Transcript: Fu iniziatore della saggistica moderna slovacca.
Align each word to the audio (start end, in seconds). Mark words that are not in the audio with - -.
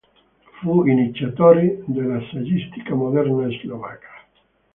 Fu 0.57 0.83
iniziatore 0.87 1.83
della 1.85 2.19
saggistica 2.31 2.95
moderna 2.95 3.47
slovacca. 3.51 4.07